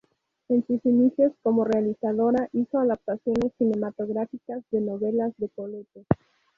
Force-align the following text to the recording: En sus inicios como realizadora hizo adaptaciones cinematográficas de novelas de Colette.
En 0.49 0.65
sus 0.65 0.83
inicios 0.83 1.31
como 1.43 1.63
realizadora 1.63 2.49
hizo 2.53 2.79
adaptaciones 2.79 3.51
cinematográficas 3.59 4.63
de 4.71 4.81
novelas 4.81 5.31
de 5.37 5.47
Colette. 5.49 6.07